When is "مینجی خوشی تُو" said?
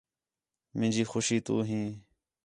0.77-1.55